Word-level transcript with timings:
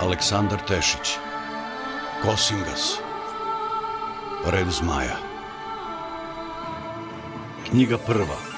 Aleksandar 0.00 0.60
Tešić 0.62 1.18
Kosingas 2.22 2.98
Red 4.46 4.70
zmaja. 4.70 5.16
Knjiga 7.68 7.98
prva. 7.98 8.57